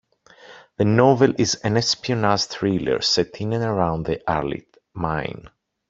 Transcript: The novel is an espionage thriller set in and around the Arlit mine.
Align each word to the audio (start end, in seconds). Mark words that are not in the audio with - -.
The 0.77 0.83
novel 0.85 1.35
is 1.37 1.53
an 1.63 1.77
espionage 1.77 2.45
thriller 2.45 3.01
set 3.03 3.39
in 3.39 3.53
and 3.53 3.63
around 3.63 4.07
the 4.07 4.17
Arlit 4.27 4.65
mine. 4.95 5.51